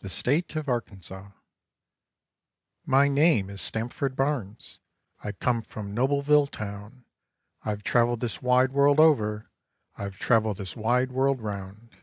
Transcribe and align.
THE 0.00 0.08
STATE 0.08 0.56
OF 0.56 0.68
ARKANSAW 0.68 1.32
My 2.84 3.06
name 3.06 3.48
is 3.50 3.60
Stamford 3.60 4.16
Barnes, 4.16 4.80
I 5.22 5.30
come 5.30 5.62
from 5.62 5.94
Nobleville 5.94 6.50
town; 6.50 7.04
I've 7.64 7.84
traveled 7.84 8.18
this 8.18 8.42
wide 8.42 8.72
world 8.72 8.98
over, 8.98 9.48
I've 9.96 10.18
traveled 10.18 10.56
this 10.56 10.74
wide 10.74 11.12
world 11.12 11.40
round. 11.40 11.98